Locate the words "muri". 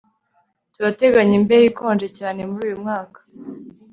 2.49-2.61